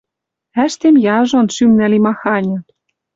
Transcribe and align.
Ӓштем 0.63 0.95
яжон, 1.17 1.47
шӱмнӓ 1.55 1.87
ли 1.91 1.99
маханьы 2.05 2.57